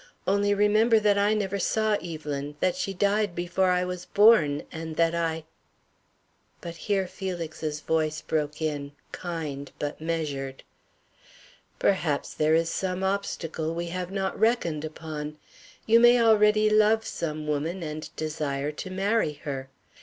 Only 0.25 0.55
remember 0.55 0.99
that 0.99 1.19
I 1.19 1.35
never 1.35 1.59
saw 1.59 1.93
Evelyn, 2.01 2.55
that 2.59 2.75
she 2.75 2.91
died 2.91 3.35
before 3.35 3.69
I 3.69 3.85
was 3.85 4.05
born, 4.05 4.63
and 4.71 4.95
that 4.95 5.13
I" 5.13 5.43
But 6.59 6.75
here 6.75 7.05
Felix's 7.05 7.81
voice 7.81 8.21
broke 8.23 8.63
in, 8.63 8.93
kind, 9.11 9.71
but 9.77 10.01
measured: 10.01 10.63
"Perhaps 11.77 12.33
there 12.33 12.55
is 12.55 12.67
some 12.71 13.03
obstacle 13.03 13.75
we 13.75 13.89
have 13.89 14.09
not 14.09 14.39
reckoned 14.39 14.83
upon. 14.83 15.37
You 15.85 15.99
may 15.99 16.19
already 16.19 16.67
love 16.67 17.05
some 17.05 17.45
woman 17.45 17.83
and 17.83 18.09
desire 18.15 18.71
to 18.71 18.89
marry 18.89 19.33
her. 19.43 19.69